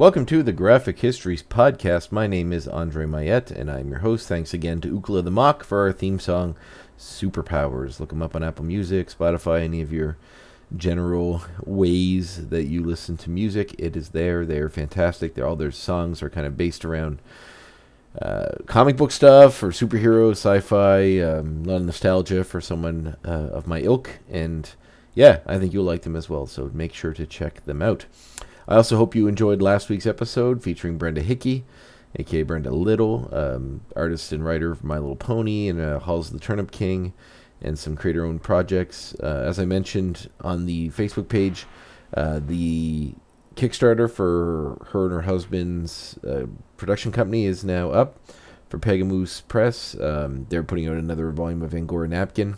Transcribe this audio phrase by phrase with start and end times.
[0.00, 2.10] Welcome to the Graphic Histories Podcast.
[2.10, 4.26] My name is Andre Mayette, and I'm your host.
[4.26, 6.56] Thanks again to Ookla the Mok for our theme song,
[6.98, 8.00] Superpowers.
[8.00, 10.16] Look them up on Apple Music, Spotify, any of your
[10.74, 13.74] general ways that you listen to music.
[13.78, 14.46] It is there.
[14.46, 15.34] They are fantastic.
[15.34, 17.18] They're, all their songs are kind of based around
[18.22, 23.50] uh, comic book stuff or superhero, sci-fi, um, a lot of nostalgia for someone uh,
[23.52, 24.70] of my ilk, and
[25.12, 26.46] yeah, I think you'll like them as well.
[26.46, 28.06] So make sure to check them out.
[28.70, 31.64] I also hope you enjoyed last week's episode featuring Brenda Hickey,
[32.14, 36.34] aka Brenda Little, um, artist and writer of My Little Pony and uh, Halls of
[36.34, 37.12] the Turnip King,
[37.60, 39.16] and some creator-owned projects.
[39.20, 41.66] Uh, as I mentioned on the Facebook page,
[42.14, 43.12] uh, the
[43.56, 48.20] Kickstarter for her and her husband's uh, production company is now up
[48.68, 49.98] for Pegamoose Press.
[49.98, 52.56] Um, they're putting out another volume of Angora Napkin.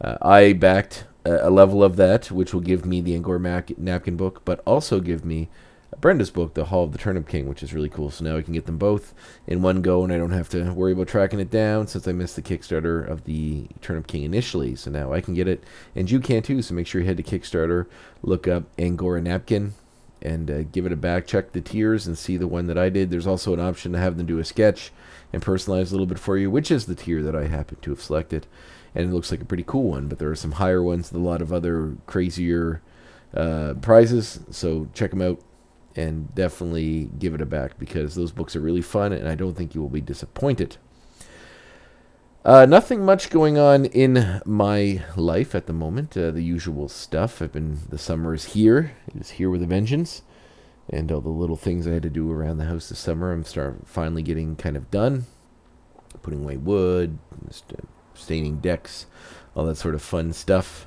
[0.00, 4.42] Uh, I backed a, level of that, which will give me the Angora Napkin book,
[4.44, 5.48] but also give me
[6.00, 8.10] Brenda's book, The Hall of the Turnip King, which is really cool.
[8.10, 9.14] So now I can get them both
[9.46, 12.12] in one go, and I don't have to worry about tracking it down since I
[12.12, 14.76] missed the Kickstarter of the Turnip King initially.
[14.76, 15.64] So now I can get it,
[15.96, 16.62] and you can too.
[16.62, 17.86] So make sure you head to Kickstarter,
[18.22, 19.72] look up Angora Napkin,
[20.20, 21.26] and uh, give it a back.
[21.26, 23.10] Check the tiers and see the one that I did.
[23.10, 24.92] There's also an option to have them do a sketch
[25.32, 27.90] and personalize a little bit for you, which is the tier that I happen to
[27.90, 28.46] have selected.
[28.98, 31.22] And it looks like a pretty cool one, but there are some higher ones with
[31.22, 32.82] a lot of other crazier
[33.32, 34.40] uh, prizes.
[34.50, 35.40] So check them out
[35.96, 39.54] and definitely give it a back because those books are really fun and I don't
[39.54, 40.76] think you will be disappointed.
[42.44, 46.16] Uh, nothing much going on in my life at the moment.
[46.16, 47.42] Uh, the usual stuff.
[47.42, 48.92] I've been the summer is here.
[49.08, 50.22] It is here with a vengeance,
[50.88, 53.32] and all the little things I had to do around the house this summer.
[53.32, 55.26] I'm start finally getting kind of done.
[56.22, 57.18] Putting away wood,
[57.50, 57.86] st-
[58.18, 59.06] staining decks,
[59.54, 60.86] all that sort of fun stuff.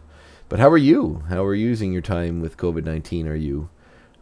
[0.50, 1.24] But how are you?
[1.30, 3.28] How are you using your time with COVID nineteen?
[3.28, 3.70] Are you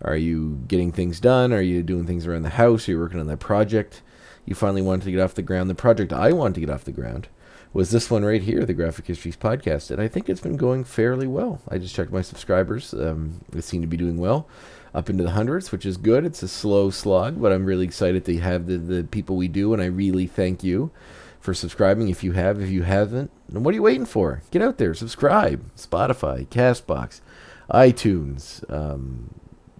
[0.02, 1.52] are you getting things done?
[1.52, 2.88] Are you doing things around the house?
[2.88, 4.02] Are you working on that project?
[4.46, 5.70] You finally wanted to get off the ground.
[5.70, 7.28] The project I wanted to get off the ground
[7.74, 9.92] was this one right here, the Graphic Histories Podcast.
[9.92, 11.62] And I think it's been going fairly well.
[11.68, 12.94] I just checked my subscribers.
[12.94, 14.48] Um, they seem to be doing well,
[14.94, 16.26] up into the hundreds, which is good.
[16.26, 19.74] It's a slow slog, but I'm really excited to have the, the people we do.
[19.74, 20.90] And I really thank you
[21.40, 22.62] for subscribing if you have.
[22.62, 24.42] If you haven't, then what are you waiting for?
[24.52, 25.74] Get out there, subscribe.
[25.76, 27.22] Spotify, Castbox,
[27.70, 29.34] iTunes, um,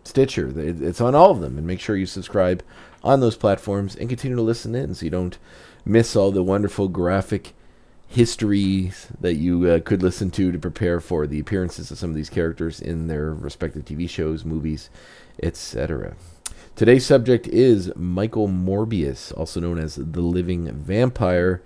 [0.04, 0.52] Stitcher.
[0.56, 1.58] It's on all of them.
[1.58, 2.64] And make sure you subscribe
[3.04, 5.38] on those platforms and continue to listen in so you don't
[5.86, 7.54] miss all the wonderful graphic
[8.08, 12.16] histories that you uh, could listen to to prepare for the appearances of some of
[12.16, 14.90] these characters in their respective TV shows, movies,
[15.44, 16.16] etc.
[16.80, 21.62] Today's subject is Michael Morbius, also known as the Living Vampire,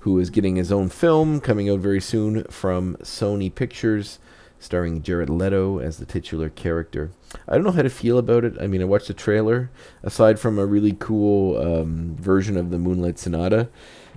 [0.00, 4.18] who is getting his own film coming out very soon from Sony Pictures,
[4.58, 7.12] starring Jared Leto as the titular character.
[7.46, 8.54] I don't know how to feel about it.
[8.60, 9.70] I mean, I watched the trailer.
[10.02, 13.68] Aside from a really cool um, version of the Moonlight Sonata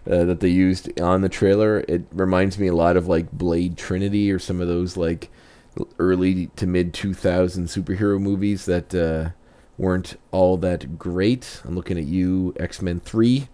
[0.10, 3.78] uh, that they used on the trailer, it reminds me a lot of like Blade
[3.78, 5.30] Trinity or some of those like
[6.00, 9.30] early to mid 2000 superhero movies that uh,
[9.80, 11.62] weren't all that great.
[11.64, 13.48] I'm looking at you, X Men 3.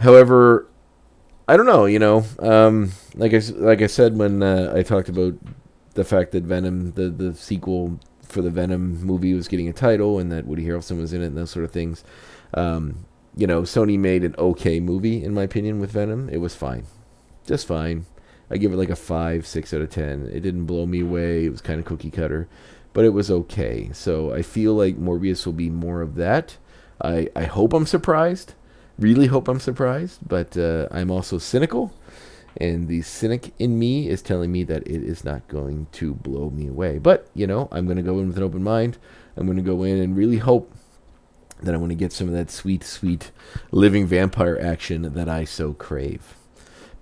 [0.00, 0.68] However,
[1.48, 1.86] I don't know.
[1.86, 5.34] You know, um, like I like I said when uh, I talked about
[5.94, 10.18] the fact that Venom, the the sequel for the Venom movie, was getting a title,
[10.18, 12.04] and that Woody Harrelson was in it, and those sort of things.
[12.54, 13.06] Um,
[13.36, 16.28] you know, Sony made an okay movie, in my opinion, with Venom.
[16.28, 16.86] It was fine,
[17.46, 18.06] just fine.
[18.50, 20.28] I give it like a five, six out of ten.
[20.32, 21.46] It didn't blow me away.
[21.46, 22.48] It was kind of cookie cutter,
[22.94, 23.90] but it was okay.
[23.92, 26.56] So I feel like Morbius will be more of that.
[27.02, 28.54] I I hope I'm surprised.
[28.98, 31.92] Really hope I'm surprised, but uh, I'm also cynical,
[32.56, 36.48] and the cynic in me is telling me that it is not going to blow
[36.48, 36.98] me away.
[36.98, 38.96] But you know, I'm going to go in with an open mind.
[39.36, 40.72] I'm going to go in and really hope
[41.60, 43.32] that I'm going to get some of that sweet, sweet
[43.72, 46.34] living vampire action that I so crave.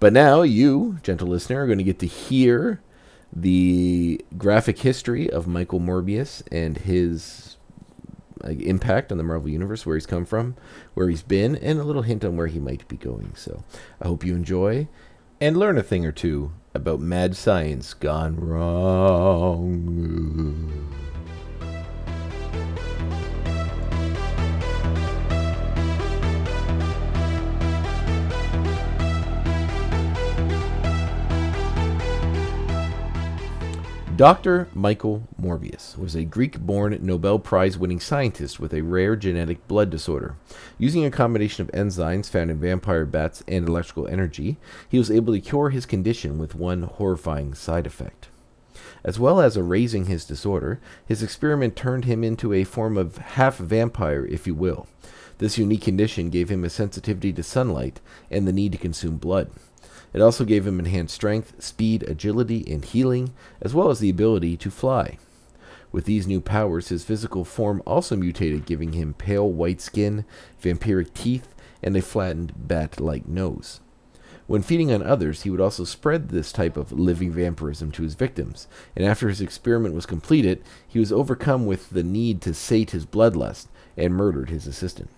[0.00, 2.80] But now, you, gentle listener, are going to get to hear
[3.32, 7.56] the graphic history of Michael Morbius and his
[8.42, 10.56] like, impact on the Marvel Universe, where he's come from,
[10.94, 13.34] where he's been, and a little hint on where he might be going.
[13.34, 13.64] So
[14.00, 14.88] I hope you enjoy
[15.40, 19.82] and learn a thing or two about mad science gone wrong.
[34.16, 34.68] Dr.
[34.74, 39.88] Michael Morbius was a Greek born Nobel Prize winning scientist with a rare genetic blood
[39.88, 40.36] disorder.
[40.76, 45.32] Using a combination of enzymes found in vampire bats and electrical energy, he was able
[45.32, 48.28] to cure his condition with one horrifying side effect.
[49.02, 53.56] As well as erasing his disorder, his experiment turned him into a form of half
[53.56, 54.86] vampire, if you will.
[55.38, 58.00] This unique condition gave him a sensitivity to sunlight
[58.30, 59.50] and the need to consume blood.
[60.12, 64.56] It also gave him enhanced strength, speed, agility, and healing, as well as the ability
[64.58, 65.18] to fly.
[65.90, 70.24] With these new powers, his physical form also mutated, giving him pale white skin,
[70.60, 73.80] vampiric teeth, and a flattened bat like nose.
[74.46, 78.14] When feeding on others, he would also spread this type of living vampirism to his
[78.14, 78.66] victims,
[78.96, 83.06] and after his experiment was completed, he was overcome with the need to sate his
[83.06, 85.10] bloodlust and murdered his assistant.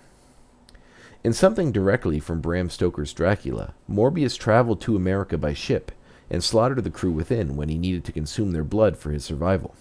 [1.25, 5.91] In something directly from Bram Stoker's Dracula, Morbius traveled to America by ship
[6.29, 9.75] and slaughtered the crew within when he needed to consume their blood for his survival.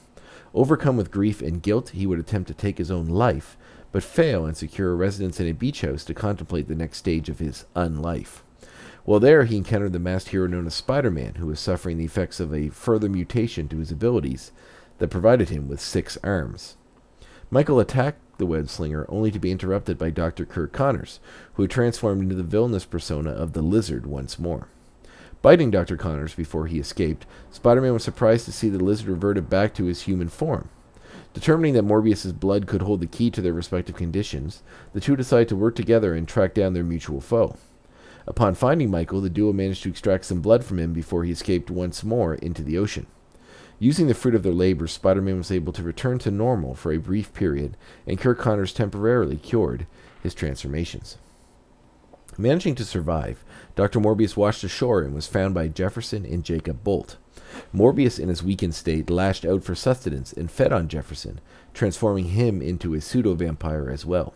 [0.53, 3.57] Overcome with grief and guilt, he would attempt to take his own life,
[3.91, 7.27] but fail and secure a residence in a beach house to contemplate the next stage
[7.27, 8.41] of his unlife.
[9.03, 12.05] While there, he encountered the masked hero known as Spider Man, who was suffering the
[12.05, 14.53] effects of a further mutation to his abilities
[14.99, 16.77] that provided him with six arms.
[17.51, 20.45] Michael attacked the web slinger only to be interrupted by Dr.
[20.45, 21.21] Curt Connors,
[21.53, 24.67] who had transformed into the villainous persona of the lizard once more.
[25.41, 25.95] Biting Dr.
[25.95, 29.85] Connors before he escaped, Spider Man was surprised to see the lizard reverted back to
[29.85, 30.67] his human form.
[31.33, 34.61] Determining that Morbius's blood could hold the key to their respective conditions,
[34.91, 37.55] the two decided to work together and track down their mutual foe.
[38.27, 41.71] Upon finding Michael, the duo managed to extract some blood from him before he escaped
[41.71, 43.07] once more into the ocean.
[43.83, 46.93] Using the fruit of their labor, Spider Man was able to return to normal for
[46.93, 47.75] a brief period,
[48.07, 49.87] and Curt Connors temporarily cured
[50.21, 51.17] his transformations.
[52.37, 53.43] Managing to survive,
[53.75, 53.99] Dr.
[53.99, 57.17] Morbius washed ashore and was found by Jefferson and Jacob Bolt.
[57.75, 61.41] Morbius, in his weakened state, lashed out for sustenance and fed on Jefferson,
[61.73, 64.33] transforming him into a pseudo vampire as well.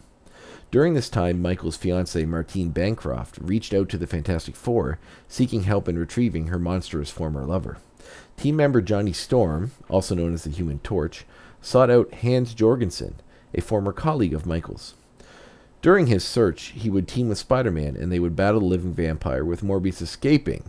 [0.71, 5.87] During this time, Michael's fiancée, Martine Bancroft, reached out to the Fantastic Four, seeking help
[5.87, 7.77] in retrieving her monstrous former lover.
[8.37, 11.25] Team member Johnny Storm, also known as the Human Torch,
[11.61, 13.15] sought out Hans Jorgensen,
[13.53, 14.93] a former colleague of Michael's.
[15.81, 18.93] During his search, he would team with Spider Man and they would battle the living
[18.93, 20.63] vampire, with Morbius escaping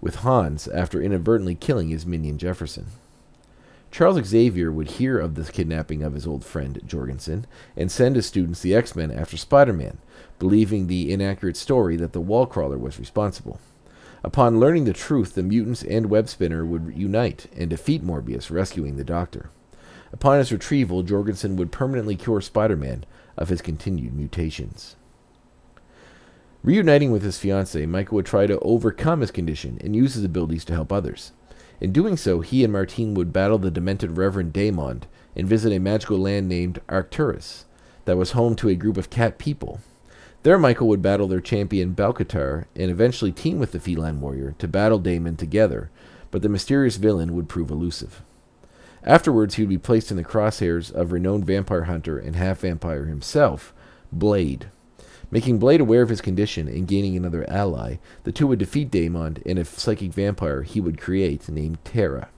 [0.00, 2.86] with Hans after inadvertently killing his minion Jefferson.
[3.90, 7.46] Charles Xavier would hear of the kidnapping of his old friend Jorgensen
[7.76, 9.98] and send his students, the X Men, after Spider Man,
[10.38, 13.60] believing the inaccurate story that the wall crawler was responsible.
[14.24, 18.96] Upon learning the truth, the mutants and Web Spinner would unite and defeat Morbius, rescuing
[18.96, 19.50] the Doctor.
[20.12, 23.04] Upon his retrieval, Jorgensen would permanently cure Spider Man
[23.36, 24.96] of his continued mutations.
[26.62, 30.64] Reuniting with his fiancée, Michael would try to overcome his condition and use his abilities
[30.66, 31.32] to help others.
[31.80, 35.04] In doing so, he and Martine would battle the demented Reverend Daemond
[35.34, 37.64] and visit a magical land named Arcturus
[38.04, 39.80] that was home to a group of cat people.
[40.42, 44.66] There, Michael would battle their champion Balkatar and eventually team with the feline warrior to
[44.66, 45.90] battle Daemond together,
[46.32, 48.22] but the mysterious villain would prove elusive.
[49.04, 53.04] Afterwards, he would be placed in the crosshairs of renowned vampire hunter and half vampire
[53.04, 53.72] himself,
[54.10, 54.66] Blade.
[55.30, 59.40] Making Blade aware of his condition and gaining another ally, the two would defeat Daemond
[59.46, 62.28] and a psychic vampire he would create named Terra.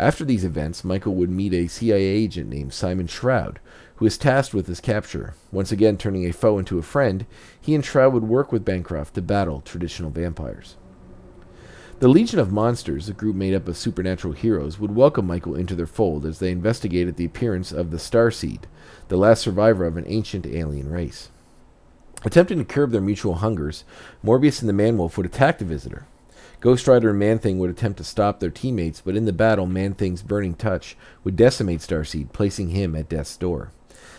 [0.00, 3.60] After these events, Michael would meet a CIA agent named Simon Stroud,
[3.96, 5.34] who is tasked with his capture.
[5.52, 7.26] Once again turning a foe into a friend,
[7.60, 10.78] he and Stroud would work with Bancroft to battle traditional vampires.
[11.98, 15.74] The Legion of Monsters, a group made up of supernatural heroes, would welcome Michael into
[15.74, 18.62] their fold as they investigated the appearance of the Starseed,
[19.08, 21.28] the last survivor of an ancient alien race.
[22.24, 23.84] Attempting to curb their mutual hungers,
[24.24, 26.06] Morbius and the Man-Wolf would attack the visitor.
[26.60, 30.22] Ghost Rider and Man-Thing would attempt to stop their teammates, but in the battle, Man-Thing's
[30.22, 33.72] burning touch would decimate Starseed, placing him at death's door.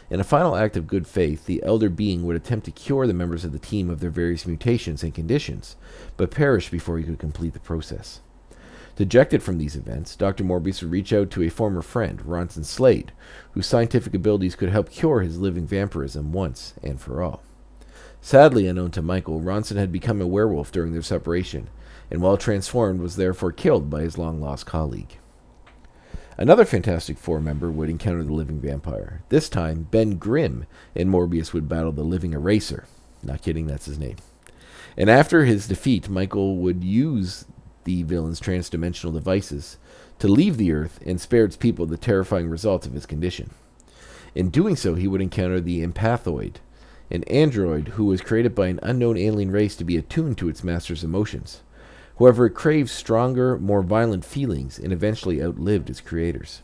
[0.10, 3.14] In a final act of good faith, the Elder Being would attempt to cure the
[3.14, 5.76] members of the team of their various mutations and conditions,
[6.18, 8.22] but perish before he could complete the process.
[8.96, 10.44] Dejected from these events, Dr.
[10.44, 13.12] Morbius would reach out to a former friend, Ronson Slade,
[13.52, 17.44] whose scientific abilities could help cure his living vampirism once and for all.
[18.20, 21.70] Sadly unknown to Michael, Ronson had become a werewolf during their separation,
[22.12, 25.18] and while transformed was therefore killed by his long lost colleague.
[26.38, 29.22] Another Fantastic Four member would encounter the living vampire.
[29.30, 30.66] This time, Ben Grimm
[30.96, 32.86] and Morbius would battle the living eraser.
[33.24, 34.18] Not kidding, that's his name.
[34.98, 37.46] And after his defeat, Michael would use
[37.84, 39.78] the villain's transdimensional devices
[40.20, 43.52] to leave the Earth and spare its people the terrifying results of his condition.
[44.36, 46.56] In doing so, he would encounter the Empathoid,
[47.10, 50.64] an android who was created by an unknown alien race to be attuned to its
[50.64, 51.62] master's emotions.
[52.22, 56.62] However, it craved stronger, more violent feelings and eventually outlived its creators.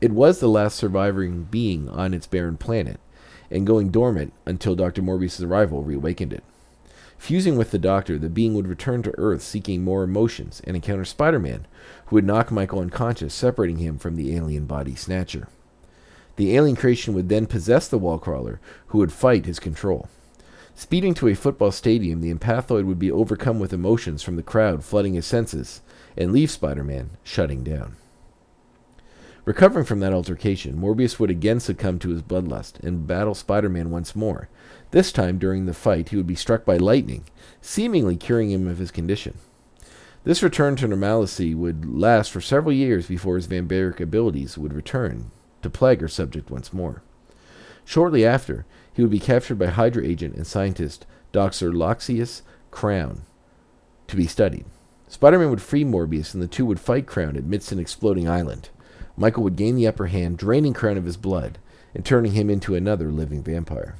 [0.00, 2.98] It was the last surviving being on its barren planet,
[3.50, 5.02] and going dormant until Dr.
[5.02, 6.42] Morbius' arrival reawakened it.
[7.18, 11.04] Fusing with the Doctor, the being would return to Earth seeking more emotions and encounter
[11.04, 11.66] Spider Man,
[12.06, 15.48] who would knock Michael unconscious, separating him from the alien body snatcher.
[16.36, 20.08] The alien creation would then possess the wall crawler, who would fight his control.
[20.78, 24.84] Speeding to a football stadium, the empathoid would be overcome with emotions from the crowd
[24.84, 25.80] flooding his senses
[26.18, 27.96] and leave Spider Man shutting down.
[29.46, 33.90] Recovering from that altercation, Morbius would again succumb to his bloodlust and battle Spider Man
[33.90, 34.50] once more.
[34.90, 37.24] This time, during the fight, he would be struck by lightning,
[37.62, 39.38] seemingly curing him of his condition.
[40.24, 45.30] This return to normalcy would last for several years before his vampiric abilities would return
[45.62, 47.02] to plague our subject once more.
[47.86, 48.66] Shortly after,
[48.96, 51.70] he would be captured by Hydra agent and scientist Dr.
[51.70, 53.26] Loxias Crown
[54.08, 54.64] to be studied.
[55.06, 58.70] Spider Man would free Morbius, and the two would fight Crown amidst an exploding island.
[59.14, 61.58] Michael would gain the upper hand, draining Crown of his blood
[61.94, 63.96] and turning him into another living vampire.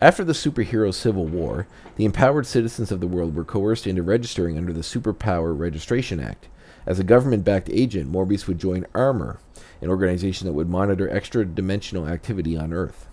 [0.00, 4.58] After the superhero civil war, the empowered citizens of the world were coerced into registering
[4.58, 6.48] under the Superpower Registration Act.
[6.84, 9.38] As a government backed agent, Morbius would join Armor,
[9.80, 13.06] an organization that would monitor extra dimensional activity on Earth.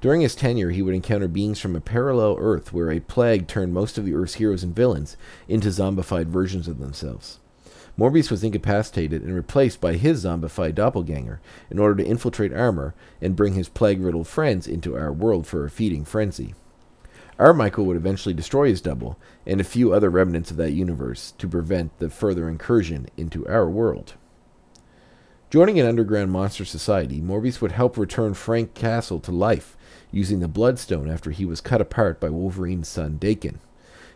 [0.00, 3.74] During his tenure, he would encounter beings from a parallel Earth where a plague turned
[3.74, 5.16] most of the Earth's heroes and villains
[5.46, 7.38] into zombified versions of themselves.
[7.98, 11.38] Morbius was incapacitated and replaced by his zombified doppelganger
[11.70, 15.66] in order to infiltrate Armor and bring his plague riddled friends into our world for
[15.66, 16.54] a feeding frenzy.
[17.38, 21.34] Our Michael would eventually destroy his double and a few other remnants of that universe
[21.36, 24.14] to prevent the further incursion into our world.
[25.50, 29.76] Joining an underground monster society, Morbius would help return Frank Castle to life
[30.12, 33.56] using the Bloodstone after he was cut apart by Wolverine's son Daken.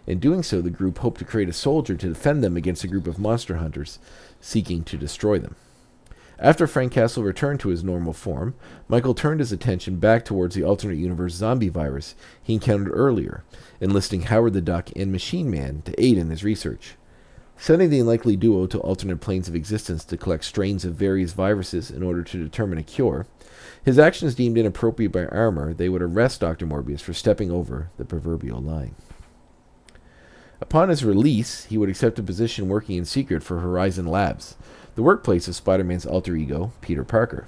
[0.06, 2.88] In doing so, the group hoped to create a soldier to defend them against a
[2.88, 3.98] group of monster hunters
[4.40, 5.56] seeking to destroy them.
[6.38, 8.54] After Frank Castle returned to his normal form,
[8.86, 12.14] Michael turned his attention back towards the alternate universe zombie virus
[12.44, 13.42] he encountered earlier,
[13.80, 16.94] enlisting Howard the Duck and Machine Man to aid in his research.
[17.56, 21.90] Sending the unlikely duo to alternate planes of existence to collect strains of various viruses
[21.90, 23.26] in order to determine a cure,
[23.84, 26.66] his actions deemed inappropriate by Armor, they would arrest Dr.
[26.66, 28.94] Morbius for stepping over the proverbial line.
[30.60, 34.56] Upon his release, he would accept a position working in secret for Horizon Labs,
[34.94, 37.46] the workplace of Spider Man's alter ego, Peter Parker.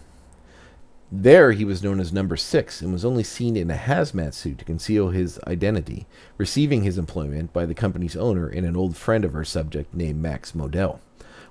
[1.13, 4.59] There, he was known as Number Six and was only seen in a hazmat suit
[4.59, 9.25] to conceal his identity, receiving his employment by the company's owner and an old friend
[9.25, 10.99] of our subject named Max Modell.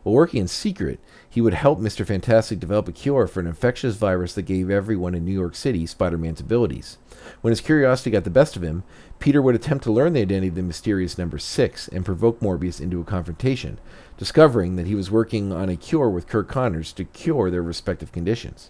[0.03, 2.05] While working in secret, he would help Mr.
[2.05, 5.85] Fantastic develop a cure for an infectious virus that gave everyone in New York City
[5.85, 6.97] Spider Man's abilities.
[7.39, 8.83] When his curiosity got the best of him,
[9.19, 12.81] Peter would attempt to learn the identity of the mysterious number six and provoke Morbius
[12.81, 13.79] into a confrontation,
[14.17, 18.11] discovering that he was working on a cure with Curt Connors to cure their respective
[18.11, 18.69] conditions.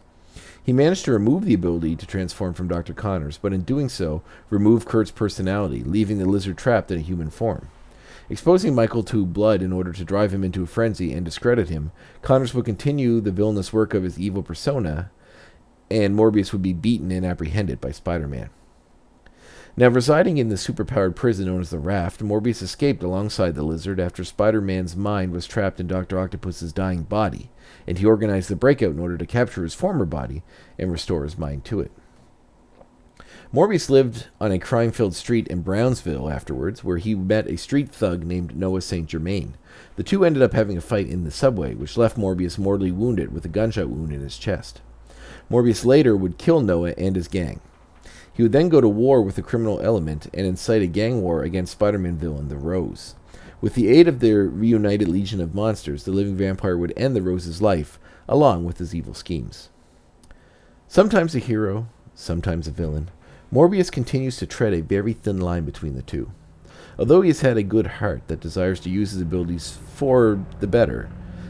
[0.65, 2.95] He managed to remove the ability to transform from Dr.
[2.95, 7.29] Connors, but in doing so, removed Curt's personality, leaving the lizard trapped in a human
[7.29, 7.69] form.
[8.31, 11.91] Exposing Michael to blood in order to drive him into a frenzy and discredit him,
[12.23, 15.11] Connors would continue the villainous work of his evil persona,
[15.91, 18.49] and Morbius would be beaten and apprehended by Spider Man.
[19.77, 23.99] Now, residing in the superpowered prison known as the Raft, Morbius escaped alongside the lizard
[23.99, 26.17] after Spider Man's mind was trapped in Dr.
[26.17, 27.49] Octopus's dying body,
[27.85, 30.43] and he organized the breakout in order to capture his former body
[30.79, 31.91] and restore his mind to it.
[33.51, 37.89] Morbius lived on a crime filled street in Brownsville afterwards, where he met a street
[37.89, 39.07] thug named Noah St.
[39.07, 39.55] Germain.
[39.97, 43.33] The two ended up having a fight in the subway, which left Morbius mortally wounded
[43.33, 44.79] with a gunshot wound in his chest.
[45.49, 47.59] Morbius later would kill Noah and his gang.
[48.35, 51.43] He would then go to war with the criminal element and incite a gang war
[51.43, 53.15] against Spider Man villain the Rose.
[53.61, 57.21] With the aid of their reunited legion of monsters, the living vampire would end the
[57.21, 59.69] Rose's life, along with his evil schemes.
[60.89, 63.09] Sometimes a hero, sometimes a villain,
[63.53, 66.31] Morbius continues to tread a very thin line between the two.
[66.99, 70.67] Although he has had a good heart that desires to use his abilities for the
[70.67, 71.09] better,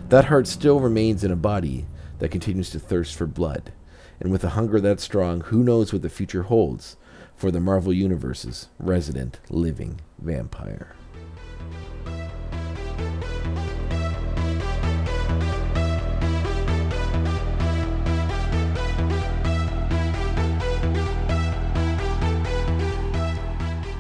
[0.10, 1.88] that heart still remains in a body
[2.20, 3.72] that continues to thirst for blood
[4.20, 6.98] and with a hunger that strong, who knows what the future holds
[7.36, 10.96] for the Marvel Universe's resident living vampire.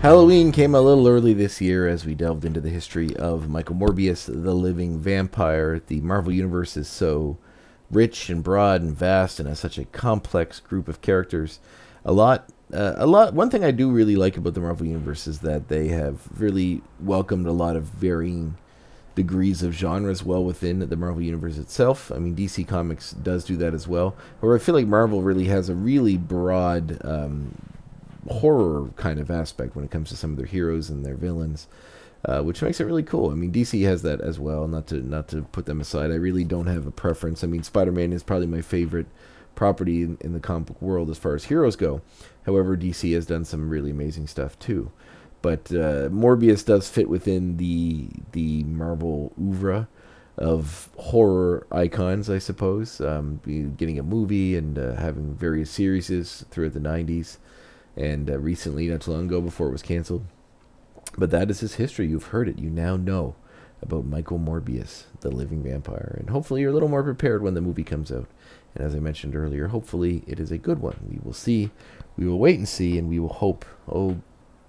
[0.05, 3.75] Halloween came a little early this year as we delved into the history of Michael
[3.75, 5.81] Morbius, the living vampire.
[5.87, 7.39] The Marvel Universe is so
[7.91, 11.59] rich and broad and vast and has such a complex group of characters.
[12.03, 15.27] A lot uh, a lot one thing I do really like about the Marvel Universe
[15.27, 18.57] is that they have really welcomed a lot of varying
[19.13, 22.11] degrees of genres well within the Marvel Universe itself.
[22.11, 24.15] I mean, DC Comics does do that as well.
[24.41, 27.55] Where I feel like Marvel really has a really broad um,
[28.29, 31.67] horror kind of aspect when it comes to some of their heroes and their villains.
[32.27, 33.29] Uh, which makes it really cool.
[33.29, 34.67] I mean, DC has that as well.
[34.67, 36.09] Not to not to put them aside.
[36.09, 37.43] I really don't have a preference.
[37.43, 39.05] I mean, Spider-Man is probably my favorite
[39.53, 42.01] property in, in the comic book world as far as heroes go.
[42.45, 44.91] However, DC has done some really amazing stuff too.
[45.43, 49.87] But uh, Morbius does fit within the the Marvel oeuvre
[50.35, 52.99] of horror icons, I suppose.
[52.99, 53.39] Um,
[53.77, 56.07] getting a movie and uh, having various series
[56.49, 57.37] throughout the '90s,
[57.95, 60.25] and uh, recently, not too long ago, before it was canceled.
[61.17, 62.07] But that is his history.
[62.07, 62.59] You've heard it.
[62.59, 63.35] You now know
[63.81, 67.61] about Michael Morbius, the living vampire, and hopefully you're a little more prepared when the
[67.61, 68.27] movie comes out.
[68.73, 70.97] And as I mentioned earlier, hopefully it is a good one.
[71.09, 71.71] We will see.
[72.17, 73.65] We will wait and see, and we will hope.
[73.87, 74.17] Oh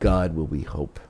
[0.00, 1.00] God, will we hope.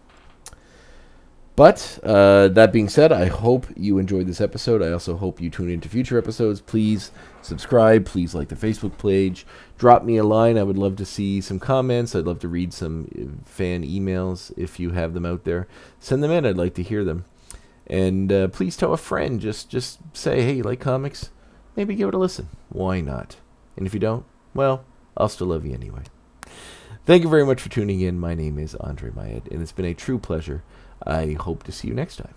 [1.57, 4.83] But uh, that being said, I hope you enjoyed this episode.
[4.83, 6.61] I also hope you tune into future episodes.
[6.61, 7.11] Please
[7.41, 8.05] subscribe.
[8.05, 9.47] Please like the Facebook page.
[9.79, 10.59] Drop me a line.
[10.59, 12.15] I would love to see some comments.
[12.15, 15.67] I'd love to read some uh, fan emails if you have them out there.
[15.99, 16.45] Send them in.
[16.45, 17.25] I'd like to hear them.
[17.87, 19.41] And uh, please tell a friend.
[19.41, 21.31] Just just say, hey, you like comics?
[21.75, 22.51] Maybe give it a listen.
[22.69, 23.37] Why not?
[23.79, 24.85] And if you don't, well,
[25.17, 26.03] I'll still love you anyway.
[27.07, 28.19] Thank you very much for tuning in.
[28.19, 30.63] My name is Andre Mayet, and it's been a true pleasure.
[31.05, 32.35] I hope to see you next time.